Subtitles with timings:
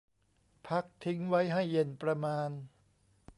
[0.67, 2.49] พักทิ้งไว้ให้เย็นประมาณ